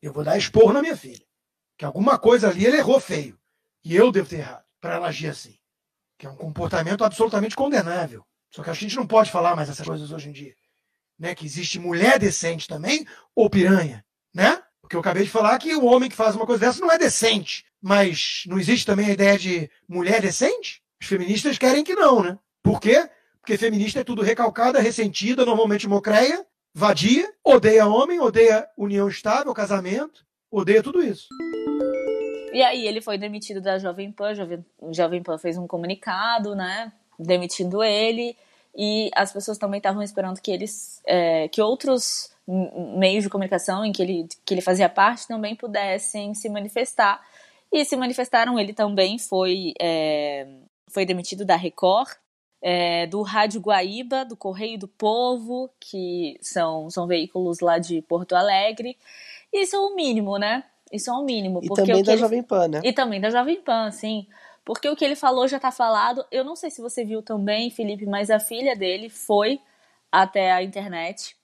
Eu 0.02 0.12
vou 0.12 0.26
dar 0.26 0.38
expor 0.38 0.74
na 0.74 0.82
minha 0.82 0.98
filha. 0.98 1.26
Que 1.78 1.86
alguma 1.86 2.20
coisa 2.20 2.50
ali 2.50 2.66
ele 2.66 2.76
errou 2.76 3.00
feio. 3.00 3.40
E 3.82 3.96
eu 3.96 4.12
devo 4.12 4.28
ter 4.28 4.40
errado 4.40 4.66
para 4.82 4.96
ela 4.96 5.08
agir 5.08 5.30
assim. 5.30 5.58
Que 6.20 6.26
é 6.26 6.30
um 6.30 6.36
comportamento 6.36 7.06
absolutamente 7.06 7.56
condenável. 7.56 8.26
Só 8.54 8.62
que 8.62 8.70
a 8.70 8.74
gente 8.74 8.98
não 8.98 9.08
pode 9.08 9.32
falar 9.32 9.56
mais 9.56 9.70
essas 9.70 9.88
coisas 9.88 10.12
hoje 10.12 10.28
em 10.28 10.34
dia. 10.34 10.54
Né? 11.24 11.34
Que 11.34 11.46
existe 11.46 11.80
mulher 11.80 12.20
decente 12.20 12.68
também 12.68 13.08
ou 13.34 13.50
piranha. 13.50 14.04
Né? 14.36 14.62
Porque 14.82 14.94
eu 14.94 15.00
acabei 15.00 15.24
de 15.24 15.30
falar 15.30 15.58
que 15.58 15.74
o 15.74 15.86
homem 15.86 16.10
que 16.10 16.18
faz 16.18 16.36
uma 16.36 16.46
coisa 16.46 16.66
dessa 16.66 16.82
não 16.82 16.92
é 16.92 16.98
decente. 16.98 17.64
Mas 17.82 18.44
não 18.46 18.60
existe 18.60 18.86
também 18.86 19.06
a 19.06 19.14
ideia 19.14 19.40
de 19.40 19.72
mulher 19.88 20.22
decente? 20.22 20.82
Os 21.02 21.08
feministas 21.08 21.58
querem 21.58 21.82
que 21.82 21.96
não, 21.96 22.22
né? 22.22 22.38
Por 22.62 22.82
quê? 22.82 23.10
Porque 23.40 23.58
feminista 23.58 24.02
é 24.02 24.04
tudo 24.04 24.22
recalcada, 24.22 24.82
ressentida, 24.82 25.46
normalmente 25.46 25.88
mocreia, 25.88 26.46
vadia, 26.74 27.32
odeia 27.42 27.88
homem, 27.88 28.20
odeia 28.20 28.68
união 28.78 29.08
estável, 29.08 29.54
casamento, 29.54 30.26
odeia 30.52 30.84
tudo 30.84 31.02
isso. 31.02 31.30
E 32.52 32.62
aí 32.62 32.86
ele 32.86 33.00
foi 33.00 33.18
demitido 33.18 33.62
da 33.62 33.80
Jovem 33.80 34.12
Pan, 34.12 34.36
Jovem, 34.36 34.66
Jovem 34.92 35.24
Pan 35.24 35.38
fez 35.38 35.58
um 35.58 35.68
comunicado, 35.68 36.54
né, 36.54 36.92
demitindo 37.18 37.82
ele, 37.82 38.36
e 38.76 39.10
as 39.16 39.32
pessoas 39.32 39.58
também 39.58 39.78
estavam 39.78 40.02
esperando 40.02 40.42
que 40.42 40.52
eles, 40.52 41.02
é, 41.06 41.48
que 41.48 41.62
outros 41.62 42.32
meios 42.98 43.24
de 43.24 43.30
comunicação 43.30 43.86
em 43.86 43.92
que 43.92 44.02
ele, 44.02 44.28
que 44.46 44.54
ele 44.54 44.62
fazia 44.62 44.90
parte 44.90 45.28
também 45.28 45.56
pudessem 45.56 46.34
se 46.34 46.50
manifestar, 46.50 47.22
e 47.72 47.84
se 47.84 47.96
manifestaram, 47.96 48.60
ele 48.60 48.72
também 48.72 49.18
foi, 49.18 49.74
é, 49.82 50.48
foi 50.88 51.06
demitido 51.06 51.44
da 51.44 51.56
Record, 51.56 52.10
é, 52.62 53.08
do 53.08 53.24
Rádio 53.24 53.60
Guaíba, 53.60 54.24
do 54.24 54.38
Correio 54.38 54.78
do 54.78 54.88
Povo, 54.88 55.70
que 55.80 56.38
são, 56.40 56.90
são 56.90 57.08
veículos 57.08 57.60
lá 57.60 57.80
de 57.80 58.02
Porto 58.04 58.36
Alegre, 58.36 58.96
isso 59.52 59.76
é 59.76 59.80
o 59.80 59.96
mínimo, 59.96 60.38
né? 60.38 60.64
Isso 60.92 61.10
é 61.10 61.14
o 61.14 61.24
mínimo. 61.24 61.60
E 61.64 61.68
também 61.70 62.04
da 62.04 62.14
ele... 62.14 62.22
Jovem 62.22 62.44
Pan, 62.44 62.68
né? 62.68 62.82
E 62.84 62.94
também 62.94 63.20
da 63.20 63.30
Jovem 63.30 63.60
Pan, 63.62 63.90
sim. 63.92 64.28
Porque 64.66 64.88
o 64.90 64.96
que 64.96 65.04
ele 65.04 65.16
falou 65.16 65.48
já 65.48 65.60
tá 65.60 65.72
falado. 65.72 66.26
Eu 66.32 66.44
não 66.44 66.56
sei 66.56 66.70
se 66.72 66.82
você 66.82 67.04
viu 67.04 67.22
também, 67.22 67.70
Felipe, 67.70 68.06
mas 68.06 68.30
a 68.30 68.40
filha 68.40 68.76
dele 68.76 69.10
foi 69.10 69.60
até 70.12 70.52
a 70.52 70.64
internet 70.64 71.36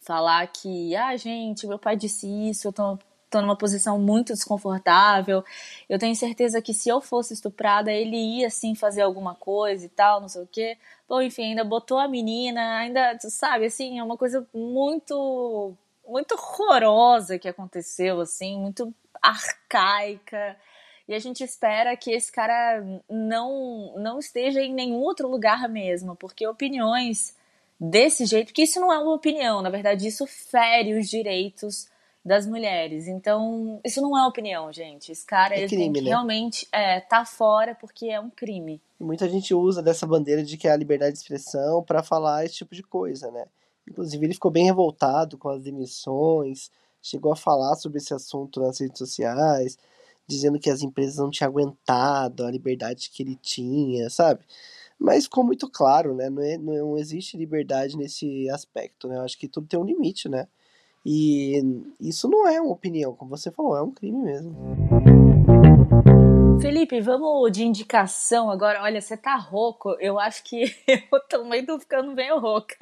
falar 0.00 0.46
que, 0.48 0.94
ah, 0.96 1.16
gente, 1.16 1.66
meu 1.66 1.78
pai 1.78 1.96
disse 1.96 2.26
isso, 2.26 2.68
eu 2.68 2.72
tô, 2.72 2.98
tô 3.30 3.40
numa 3.40 3.56
posição 3.56 3.98
muito 3.98 4.32
desconfortável. 4.32 5.44
Eu 5.88 5.98
tenho 5.98 6.14
certeza 6.16 6.60
que 6.60 6.74
se 6.74 6.88
eu 6.88 7.00
fosse 7.00 7.34
estuprada, 7.34 7.92
ele 7.92 8.16
ia 8.16 8.50
sim 8.50 8.74
fazer 8.74 9.02
alguma 9.02 9.34
coisa 9.34 9.86
e 9.86 9.88
tal, 9.88 10.20
não 10.20 10.28
sei 10.28 10.42
o 10.42 10.46
quê. 10.46 10.76
Bom, 11.08 11.22
enfim, 11.22 11.50
ainda 11.50 11.64
botou 11.64 11.98
a 11.98 12.08
menina, 12.08 12.78
ainda, 12.78 13.16
sabe, 13.30 13.66
assim, 13.66 13.98
é 13.98 14.02
uma 14.02 14.16
coisa 14.16 14.46
muito 14.54 15.74
muito 16.06 16.32
horrorosa 16.34 17.38
que 17.38 17.48
aconteceu, 17.48 18.20
assim, 18.20 18.58
muito 18.58 18.92
arcaica. 19.22 20.56
E 21.12 21.14
a 21.14 21.18
gente 21.18 21.44
espera 21.44 21.94
que 21.94 22.10
esse 22.10 22.32
cara 22.32 22.82
não, 23.08 23.92
não 23.98 24.18
esteja 24.18 24.62
em 24.62 24.72
nenhum 24.72 25.00
outro 25.00 25.28
lugar 25.28 25.68
mesmo, 25.68 26.16
porque 26.16 26.46
opiniões 26.46 27.36
desse 27.78 28.24
jeito, 28.24 28.52
que 28.52 28.62
isso 28.62 28.80
não 28.80 28.90
é 28.90 28.98
uma 28.98 29.12
opinião, 29.12 29.60
na 29.60 29.68
verdade, 29.68 30.08
isso 30.08 30.26
fere 30.26 30.98
os 30.98 31.10
direitos 31.10 31.86
das 32.24 32.46
mulheres. 32.46 33.08
Então, 33.08 33.78
isso 33.84 34.00
não 34.00 34.16
é 34.16 34.26
opinião, 34.26 34.72
gente. 34.72 35.12
Esse 35.12 35.26
cara 35.26 35.54
é 35.54 35.66
crime, 35.66 36.00
né? 36.00 36.08
realmente 36.08 36.66
é, 36.72 37.00
tá 37.00 37.26
fora 37.26 37.74
porque 37.74 38.06
é 38.06 38.18
um 38.18 38.30
crime. 38.30 38.80
muita 38.98 39.28
gente 39.28 39.52
usa 39.52 39.82
dessa 39.82 40.06
bandeira 40.06 40.42
de 40.42 40.56
que 40.56 40.66
é 40.66 40.70
a 40.70 40.76
liberdade 40.76 41.12
de 41.12 41.18
expressão 41.18 41.82
para 41.82 42.02
falar 42.02 42.46
esse 42.46 42.54
tipo 42.54 42.74
de 42.74 42.82
coisa, 42.82 43.30
né? 43.30 43.44
Inclusive, 43.86 44.24
ele 44.24 44.34
ficou 44.34 44.50
bem 44.50 44.64
revoltado 44.64 45.36
com 45.36 45.50
as 45.50 45.62
demissões, 45.62 46.70
chegou 47.02 47.32
a 47.32 47.36
falar 47.36 47.74
sobre 47.74 47.98
esse 47.98 48.14
assunto 48.14 48.60
nas 48.60 48.80
redes 48.80 48.96
sociais, 48.96 49.76
dizendo 50.26 50.58
que 50.58 50.70
as 50.70 50.82
empresas 50.82 51.16
não 51.16 51.30
tinham 51.30 51.50
aguentado 51.50 52.44
a 52.44 52.50
liberdade 52.50 53.10
que 53.10 53.22
ele 53.22 53.36
tinha, 53.36 54.08
sabe? 54.10 54.44
Mas 54.98 55.24
ficou 55.24 55.44
muito 55.44 55.68
claro, 55.68 56.14
né? 56.14 56.30
Não, 56.30 56.42
é, 56.42 56.56
não 56.56 56.96
existe 56.96 57.36
liberdade 57.36 57.96
nesse 57.96 58.48
aspecto, 58.50 59.08
né? 59.08 59.16
Eu 59.16 59.22
acho 59.22 59.36
que 59.36 59.48
tudo 59.48 59.66
tem 59.66 59.78
um 59.78 59.84
limite, 59.84 60.28
né? 60.28 60.46
E 61.04 61.60
isso 62.00 62.28
não 62.28 62.46
é 62.46 62.60
uma 62.60 62.72
opinião, 62.72 63.12
como 63.14 63.36
você 63.36 63.50
falou, 63.50 63.76
é 63.76 63.82
um 63.82 63.90
crime 63.90 64.22
mesmo. 64.22 64.56
Felipe, 66.60 67.00
vamos 67.00 67.50
de 67.50 67.64
indicação 67.64 68.48
agora. 68.48 68.84
Olha, 68.84 69.00
você 69.00 69.16
tá 69.16 69.34
rouco. 69.34 69.96
Eu 69.98 70.20
acho 70.20 70.44
que 70.44 70.62
eu 70.86 71.20
também 71.28 71.66
tô 71.66 71.80
ficando 71.80 72.14
bem 72.14 72.30
rouca. 72.38 72.76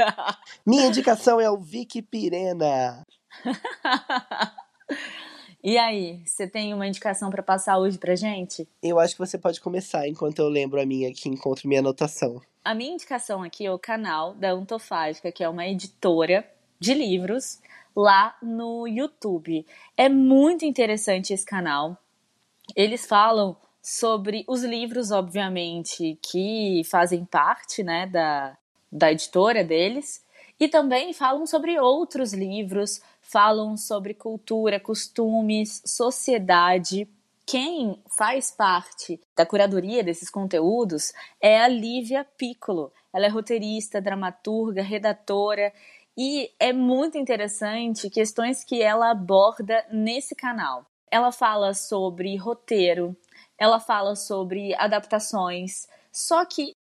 Minha 0.66 0.88
indicação 0.88 1.40
é 1.40 1.50
o 1.50 1.56
Vicky 1.56 2.02
Pirena. 2.02 3.02
e 5.62 5.76
aí, 5.76 6.22
você 6.24 6.48
tem 6.48 6.72
uma 6.72 6.86
indicação 6.86 7.30
para 7.30 7.42
passar 7.42 7.78
hoje 7.78 7.98
pra 7.98 8.14
gente? 8.14 8.68
Eu 8.82 8.98
acho 8.98 9.14
que 9.14 9.18
você 9.18 9.36
pode 9.36 9.60
começar 9.60 10.08
enquanto 10.08 10.38
eu 10.38 10.48
lembro 10.48 10.80
a 10.80 10.86
minha 10.86 11.08
aqui, 11.08 11.28
encontro 11.28 11.68
minha 11.68 11.80
anotação. 11.80 12.40
A 12.64 12.74
minha 12.74 12.92
indicação 12.92 13.42
aqui 13.42 13.66
é 13.66 13.72
o 13.72 13.78
canal 13.78 14.34
da 14.34 14.50
Antofágica, 14.52 15.32
que 15.32 15.42
é 15.42 15.48
uma 15.48 15.66
editora 15.66 16.48
de 16.78 16.94
livros 16.94 17.58
lá 17.94 18.36
no 18.42 18.86
YouTube. 18.86 19.66
É 19.96 20.08
muito 20.08 20.64
interessante 20.64 21.32
esse 21.32 21.44
canal. 21.44 21.96
Eles 22.74 23.06
falam 23.06 23.56
sobre 23.82 24.44
os 24.46 24.62
livros, 24.62 25.10
obviamente, 25.10 26.18
que 26.22 26.82
fazem 26.84 27.24
parte 27.24 27.82
né, 27.82 28.06
da, 28.06 28.56
da 28.90 29.12
editora 29.12 29.64
deles, 29.64 30.24
e 30.60 30.68
também 30.68 31.14
falam 31.14 31.46
sobre 31.46 31.80
outros 31.80 32.34
livros, 32.34 33.00
falam 33.22 33.78
sobre 33.78 34.12
cultura, 34.12 34.78
costumes, 34.78 35.82
sociedade. 35.86 37.08
Quem 37.46 38.00
faz 38.16 38.50
parte 38.50 39.18
da 39.34 39.46
curadoria 39.46 40.04
desses 40.04 40.28
conteúdos 40.28 41.14
é 41.40 41.58
a 41.58 41.66
Lívia 41.66 42.26
Piccolo. 42.36 42.92
Ela 43.10 43.24
é 43.24 43.28
roteirista, 43.28 44.02
dramaturga, 44.02 44.82
redatora 44.82 45.72
e 46.16 46.50
é 46.60 46.74
muito 46.74 47.16
interessante 47.16 48.10
questões 48.10 48.62
que 48.62 48.82
ela 48.82 49.10
aborda 49.10 49.82
nesse 49.90 50.34
canal. 50.34 50.84
Ela 51.10 51.32
fala 51.32 51.72
sobre 51.72 52.36
roteiro, 52.36 53.16
ela 53.58 53.80
fala 53.80 54.14
sobre 54.14 54.74
adaptações. 54.74 55.88
Só 56.12 56.44
que 56.44 56.74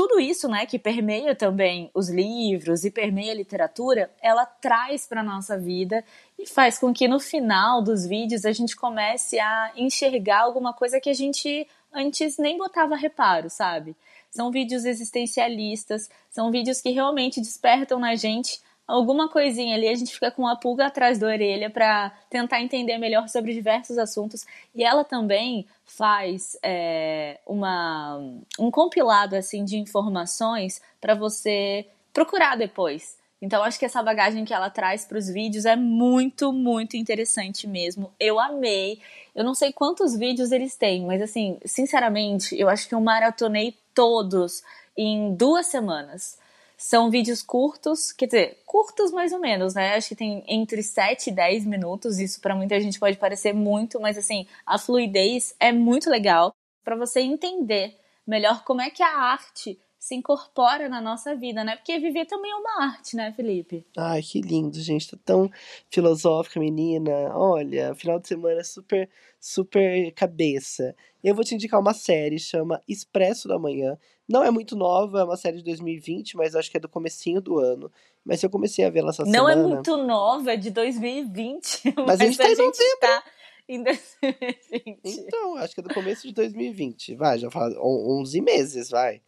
tudo 0.00 0.18
isso, 0.18 0.48
né, 0.48 0.64
que 0.64 0.78
permeia 0.78 1.34
também 1.34 1.90
os 1.92 2.08
livros 2.08 2.86
e 2.86 2.90
permeia 2.90 3.32
a 3.32 3.34
literatura, 3.34 4.10
ela 4.22 4.46
traz 4.46 5.06
para 5.06 5.22
nossa 5.22 5.58
vida 5.58 6.02
e 6.38 6.46
faz 6.46 6.78
com 6.78 6.90
que 6.90 7.06
no 7.06 7.20
final 7.20 7.82
dos 7.82 8.06
vídeos 8.06 8.46
a 8.46 8.52
gente 8.52 8.74
comece 8.74 9.38
a 9.38 9.72
enxergar 9.76 10.40
alguma 10.40 10.72
coisa 10.72 10.98
que 10.98 11.10
a 11.10 11.12
gente 11.12 11.68
antes 11.92 12.38
nem 12.38 12.56
botava 12.56 12.96
reparo, 12.96 13.50
sabe? 13.50 13.94
São 14.30 14.50
vídeos 14.50 14.86
existencialistas, 14.86 16.08
são 16.30 16.50
vídeos 16.50 16.80
que 16.80 16.88
realmente 16.88 17.38
despertam 17.38 17.98
na 17.98 18.14
gente 18.16 18.58
alguma 18.90 19.28
coisinha 19.28 19.74
ali, 19.74 19.88
a 19.88 19.94
gente 19.94 20.12
fica 20.12 20.30
com 20.30 20.42
uma 20.42 20.56
pulga 20.56 20.86
atrás 20.86 21.18
da 21.18 21.26
orelha 21.26 21.70
para 21.70 22.10
tentar 22.28 22.60
entender 22.60 22.98
melhor 22.98 23.28
sobre 23.28 23.54
diversos 23.54 23.96
assuntos. 23.98 24.44
E 24.74 24.84
ela 24.84 25.04
também 25.04 25.66
faz 25.84 26.58
é, 26.62 27.38
uma, 27.46 28.18
um 28.58 28.70
compilado 28.70 29.36
assim 29.36 29.64
de 29.64 29.78
informações 29.78 30.80
para 31.00 31.14
você 31.14 31.86
procurar 32.12 32.56
depois. 32.56 33.18
Então 33.40 33.62
acho 33.62 33.78
que 33.78 33.86
essa 33.86 34.02
bagagem 34.02 34.44
que 34.44 34.52
ela 34.52 34.68
traz 34.68 35.04
para 35.06 35.16
os 35.16 35.28
vídeos 35.28 35.64
é 35.64 35.74
muito, 35.74 36.52
muito 36.52 36.96
interessante 36.96 37.66
mesmo. 37.66 38.12
Eu 38.20 38.38
amei. 38.38 39.00
Eu 39.34 39.44
não 39.44 39.54
sei 39.54 39.72
quantos 39.72 40.14
vídeos 40.16 40.52
eles 40.52 40.76
têm, 40.76 41.06
mas 41.06 41.22
assim, 41.22 41.58
sinceramente, 41.64 42.58
eu 42.58 42.68
acho 42.68 42.86
que 42.88 42.94
eu 42.94 43.00
maratonei 43.00 43.74
todos 43.94 44.62
em 44.96 45.34
duas 45.34 45.66
semanas. 45.66 46.38
São 46.82 47.10
vídeos 47.10 47.42
curtos, 47.42 48.10
quer 48.10 48.24
dizer, 48.24 48.62
curtos 48.64 49.12
mais 49.12 49.34
ou 49.34 49.38
menos, 49.38 49.74
né? 49.74 49.96
Acho 49.96 50.08
que 50.08 50.16
tem 50.16 50.42
entre 50.48 50.82
7 50.82 51.28
e 51.28 51.30
10 51.30 51.66
minutos. 51.66 52.18
Isso 52.18 52.40
para 52.40 52.54
muita 52.54 52.80
gente 52.80 52.98
pode 52.98 53.18
parecer 53.18 53.52
muito, 53.52 54.00
mas 54.00 54.16
assim, 54.16 54.46
a 54.64 54.78
fluidez 54.78 55.54
é 55.60 55.72
muito 55.72 56.08
legal 56.08 56.54
para 56.82 56.96
você 56.96 57.20
entender 57.20 57.98
melhor 58.26 58.64
como 58.64 58.80
é 58.80 58.88
que 58.88 59.02
a 59.02 59.14
arte 59.14 59.78
se 60.00 60.14
incorpora 60.14 60.88
na 60.88 60.98
nossa 60.98 61.36
vida, 61.36 61.62
né? 61.62 61.76
Porque 61.76 61.98
viver 61.98 62.24
também 62.24 62.50
é 62.50 62.54
uma 62.54 62.84
arte, 62.84 63.14
né, 63.14 63.34
Felipe? 63.36 63.86
Ai, 63.94 64.22
que 64.22 64.40
lindo, 64.40 64.80
gente. 64.80 65.10
Tá 65.10 65.18
tão 65.22 65.50
filosófica, 65.90 66.58
menina. 66.58 67.12
Olha, 67.36 67.94
final 67.94 68.18
de 68.18 68.26
semana 68.26 68.64
super, 68.64 69.10
super 69.38 70.10
cabeça. 70.12 70.96
Eu 71.22 71.34
vou 71.34 71.44
te 71.44 71.54
indicar 71.54 71.78
uma 71.78 71.92
série, 71.92 72.38
chama 72.38 72.80
Expresso 72.88 73.46
da 73.46 73.58
Manhã. 73.58 73.98
Não 74.26 74.42
é 74.42 74.50
muito 74.50 74.74
nova, 74.74 75.20
é 75.20 75.24
uma 75.24 75.36
série 75.36 75.58
de 75.58 75.64
2020, 75.64 76.34
mas 76.34 76.54
acho 76.56 76.70
que 76.70 76.78
é 76.78 76.80
do 76.80 76.88
comecinho 76.88 77.42
do 77.42 77.58
ano. 77.58 77.92
Mas 78.24 78.42
eu 78.42 78.48
comecei 78.48 78.86
a 78.86 78.90
ver 78.90 79.00
ela 79.00 79.10
essa 79.10 79.24
Não 79.24 79.30
semana. 79.30 79.56
Não 79.56 79.70
é 79.70 79.74
muito 79.74 79.96
nova, 79.98 80.54
é 80.54 80.56
de 80.56 80.70
2020. 80.70 81.94
Mas, 81.94 81.94
mas 82.08 82.20
a 82.22 82.24
gente 82.24 82.38
tá 82.38 82.48
em 82.48 82.56
novembro. 82.56 82.72
Tá 83.00 83.24
em 83.68 83.82
2020. 83.82 84.98
Então, 85.04 85.56
acho 85.56 85.74
que 85.74 85.80
é 85.80 85.82
do 85.82 85.92
começo 85.92 86.26
de 86.26 86.32
2020. 86.32 87.16
Vai, 87.16 87.38
já 87.38 87.50
faz 87.50 87.74
11 87.76 88.40
meses, 88.40 88.88
vai. 88.88 89.20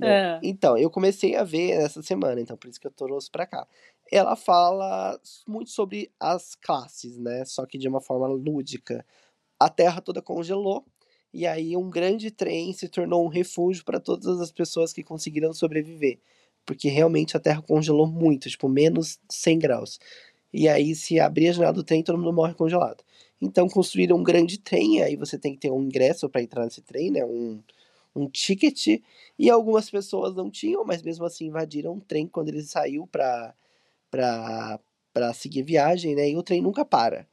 É. 0.00 0.38
Então, 0.42 0.78
eu 0.78 0.90
comecei 0.90 1.34
a 1.34 1.42
ver 1.44 1.70
essa 1.72 2.02
semana, 2.02 2.40
então 2.40 2.56
por 2.56 2.68
isso 2.68 2.80
que 2.80 2.86
eu 2.86 2.90
trouxe 2.92 3.30
pra 3.30 3.46
cá. 3.46 3.66
Ela 4.10 4.36
fala 4.36 5.18
muito 5.46 5.70
sobre 5.70 6.10
as 6.20 6.54
classes, 6.54 7.18
né? 7.18 7.44
Só 7.44 7.66
que 7.66 7.76
de 7.78 7.88
uma 7.88 8.00
forma 8.00 8.26
lúdica. 8.28 9.04
A 9.60 9.68
Terra 9.70 10.00
toda 10.02 10.22
congelou, 10.22 10.84
e 11.32 11.46
aí 11.46 11.76
um 11.76 11.90
grande 11.90 12.30
trem 12.30 12.72
se 12.74 12.88
tornou 12.88 13.24
um 13.24 13.28
refúgio 13.28 13.84
para 13.84 14.00
todas 14.00 14.40
as 14.40 14.52
pessoas 14.52 14.92
que 14.92 15.02
conseguiram 15.04 15.52
sobreviver. 15.54 16.20
Porque 16.66 16.88
realmente 16.88 17.36
a 17.36 17.40
Terra 17.40 17.62
congelou 17.62 18.06
muito, 18.06 18.48
tipo, 18.50 18.68
menos 18.68 19.18
100 19.30 19.58
graus. 19.58 19.98
E 20.52 20.68
aí, 20.68 20.94
se 20.94 21.20
abrir 21.20 21.48
a 21.50 21.52
janela 21.52 21.72
do 21.74 21.84
trem, 21.84 22.02
todo 22.02 22.18
mundo 22.18 22.32
morre 22.32 22.54
congelado. 22.54 23.04
Então, 23.40 23.68
construíram 23.68 24.16
um 24.18 24.22
grande 24.24 24.58
trem, 24.58 25.02
aí 25.02 25.16
você 25.16 25.38
tem 25.38 25.52
que 25.54 25.60
ter 25.60 25.70
um 25.72 25.82
ingresso 25.84 26.28
para 26.30 26.42
entrar 26.42 26.64
nesse 26.64 26.82
trem, 26.82 27.10
né? 27.10 27.24
Um, 27.24 27.62
um 28.14 28.28
ticket 28.28 29.00
e 29.38 29.50
algumas 29.50 29.90
pessoas 29.90 30.34
não 30.34 30.50
tinham, 30.50 30.84
mas 30.84 31.02
mesmo 31.02 31.24
assim 31.24 31.46
invadiram 31.46 31.94
um 31.94 32.00
trem 32.00 32.26
quando 32.26 32.48
ele 32.48 32.62
saiu 32.62 33.06
para 33.06 33.54
para 34.10 35.32
seguir 35.34 35.62
viagem, 35.62 36.14
né? 36.14 36.30
E 36.30 36.36
o 36.36 36.42
trem 36.42 36.62
nunca 36.62 36.84
para. 36.84 37.26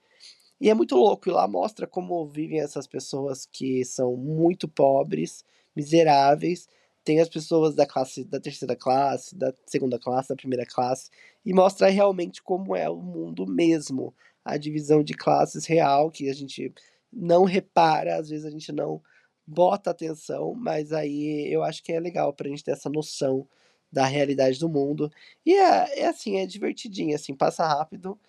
E 0.60 0.70
é 0.70 0.74
muito 0.74 0.96
louco, 0.96 1.30
e 1.30 1.32
lá 1.32 1.48
mostra 1.48 1.86
como 1.88 2.26
vivem 2.28 2.60
essas 2.62 2.88
pessoas 2.88 3.46
que 3.46 3.84
são 3.86 4.16
muito 4.16 4.68
pobres, 4.68 5.44
miseráveis. 5.76 6.68
Tem 7.04 7.20
as 7.20 7.30
pessoas 7.30 7.76
da 7.76 7.86
classe 7.86 8.24
da 8.24 8.40
terceira 8.40 8.76
classe, 8.76 9.36
da 9.36 9.54
segunda 9.66 10.00
classe, 10.00 10.30
da 10.30 10.36
primeira 10.36 10.66
classe, 10.66 11.10
e 11.46 11.54
mostra 11.54 11.90
realmente 11.90 12.42
como 12.42 12.76
é 12.76 12.90
o 12.90 12.98
mundo 12.98 13.46
mesmo, 13.46 14.14
a 14.44 14.58
divisão 14.58 15.04
de 15.04 15.14
classes 15.14 15.66
real 15.66 16.10
que 16.10 16.30
a 16.30 16.34
gente 16.34 16.74
não 17.12 17.44
repara, 17.46 18.18
às 18.18 18.30
vezes 18.30 18.46
a 18.46 18.50
gente 18.50 18.72
não 18.72 19.02
bota 19.46 19.92
atenção, 19.92 20.54
mas 20.56 20.92
aí 20.92 21.52
eu 21.52 21.64
acho 21.64 21.84
que 21.84 21.92
é 21.92 22.00
legal 22.00 22.34
pra 22.34 22.50
gente 22.50 22.64
ter 22.64 22.72
essa 22.72 22.90
noção 22.90 23.48
da 23.92 24.06
realidade 24.06 24.60
do 24.60 24.70
mundo. 24.70 25.12
E 25.46 25.54
é, 25.54 26.02
é 26.02 26.08
assim, 26.08 26.38
é 26.38 26.46
divertidinho, 26.46 27.16
assim, 27.16 27.34
passa 27.34 27.66
rápido. 27.66 28.20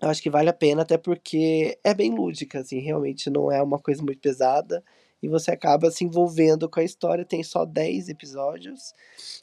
Eu 0.00 0.10
acho 0.10 0.22
que 0.22 0.30
vale 0.30 0.48
a 0.48 0.52
pena, 0.52 0.82
até 0.82 0.98
porque 0.98 1.78
é 1.82 1.94
bem 1.94 2.14
lúdica, 2.14 2.60
assim, 2.60 2.78
realmente 2.78 3.30
não 3.30 3.50
é 3.50 3.62
uma 3.62 3.78
coisa 3.78 4.02
muito 4.02 4.20
pesada. 4.20 4.84
E 5.22 5.28
você 5.28 5.50
acaba 5.50 5.90
se 5.90 6.04
envolvendo 6.04 6.68
com 6.68 6.78
a 6.78 6.84
história. 6.84 7.24
Tem 7.24 7.42
só 7.42 7.64
10 7.64 8.08
episódios. 8.08 8.92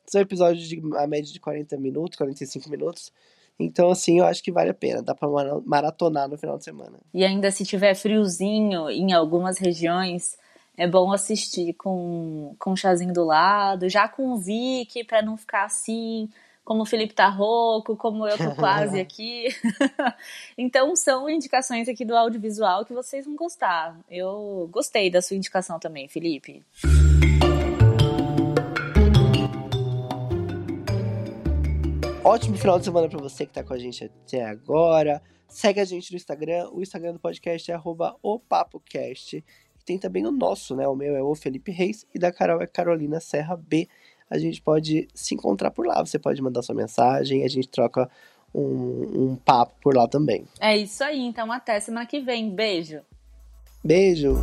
São 0.06 0.22
episódios 0.22 0.70
de 0.70 0.82
a 0.96 1.08
média 1.08 1.34
de 1.34 1.40
40 1.40 1.76
minutos, 1.78 2.18
45 2.18 2.70
minutos. 2.70 3.12
Então, 3.60 3.90
assim, 3.90 4.20
eu 4.20 4.26
acho 4.26 4.44
que 4.44 4.52
vale 4.52 4.70
a 4.70 4.74
pena. 4.74 5.02
Dá 5.02 5.16
pra 5.16 5.28
maratonar 5.66 6.30
no 6.30 6.38
final 6.38 6.58
de 6.58 6.64
semana. 6.64 7.00
E 7.14 7.26
ainda 7.26 7.50
se 7.52 7.66
tiver 7.66 7.96
friozinho 7.96 8.90
em 8.90 9.14
algumas 9.14 9.58
regiões, 9.58 10.38
é 10.78 10.88
bom 10.88 11.12
assistir 11.12 11.74
com, 11.74 12.56
com 12.58 12.72
um 12.72 12.76
chazinho 12.76 13.14
do 13.14 13.24
lado, 13.24 13.90
já 13.90 14.08
com 14.08 14.34
o 14.34 14.38
Vic, 14.38 15.04
para 15.04 15.22
não 15.22 15.38
ficar 15.38 15.66
assim, 15.66 16.30
como 16.66 16.82
o 16.82 16.86
Felipe 16.86 17.14
tá 17.14 17.28
rouco, 17.30 17.96
como 17.96 18.28
eu 18.28 18.38
tô 18.38 18.56
quase 18.56 19.00
aqui. 19.02 19.48
então 20.58 20.96
são 20.96 21.30
indicações 21.30 21.88
aqui 21.88 22.04
do 22.04 22.16
audiovisual 22.16 22.86
que 22.86 22.94
vocês 22.94 23.26
vão 23.26 23.36
gostar. 23.36 23.96
Eu 24.10 24.68
gostei 24.72 25.12
da 25.12 25.22
sua 25.22 25.38
indicação 25.38 25.80
também, 25.80 26.08
Felipe. 26.08 26.64
Ótimo 32.24 32.58
final 32.58 32.80
de 32.80 32.86
semana 32.86 33.10
para 33.10 33.20
você 33.20 33.46
que 33.46 33.52
tá 33.52 33.64
com 33.64 33.74
a 33.74 33.78
gente 33.78 34.06
até 34.06 34.46
agora. 34.46 35.22
Segue 35.54 35.82
a 35.82 35.86
gente 35.86 36.10
no 36.12 36.16
Instagram. 36.16 36.70
O 36.72 36.82
Instagram 36.82 37.14
do 37.14 37.20
podcast 37.20 37.70
é 37.72 37.80
opapocast. 38.24 39.44
Tem 39.86 39.98
também 39.98 40.26
o 40.26 40.32
nosso, 40.32 40.76
né? 40.76 40.88
O 40.88 40.96
meu 40.96 41.16
é 41.16 41.22
o 41.22 41.36
Felipe 41.36 41.72
Reis 41.72 42.06
e 42.14 42.20
da 42.20 42.32
Carol 42.32 42.62
é 42.62 42.68
Carolina 42.68 43.20
Serra 43.20 43.56
B. 43.56 43.88
A 44.30 44.38
gente 44.38 44.62
pode 44.62 45.08
se 45.14 45.36
encontrar 45.36 45.72
por 45.72 45.86
lá. 45.86 46.04
Você 46.04 46.18
pode 46.18 46.42
mandar 46.42 46.62
sua 46.62 46.76
mensagem, 46.76 47.44
a 47.44 47.48
gente 47.48 47.68
troca 47.68 48.10
um, 48.54 49.32
um 49.32 49.36
papo 49.36 49.74
por 49.82 49.96
lá 49.96 50.08
também. 50.08 50.46
É 50.60 50.78
isso 50.78 51.04
aí, 51.04 51.20
então 51.20 51.52
até 51.52 51.80
semana 51.80 52.06
que 52.06 52.20
vem. 52.20 52.50
Beijo. 52.50 53.02
Beijo. 53.84 54.36